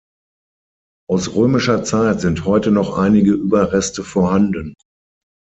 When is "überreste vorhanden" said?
3.33-4.73